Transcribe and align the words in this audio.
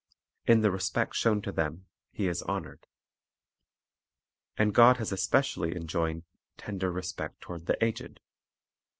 In 0.47 0.61
the 0.61 0.71
respect 0.71 1.13
shown 1.13 1.43
to 1.43 1.51
them 1.51 1.85
He 2.11 2.27
is 2.27 2.41
honored. 2.41 2.87
And 4.57 4.73
God 4.73 4.97
has 4.97 5.11
especially 5.11 5.75
enjoined 5.75 6.23
tender 6.57 6.91
respect 6.91 7.39
toward 7.41 7.67
the 7.67 7.77
aged. 7.85 8.19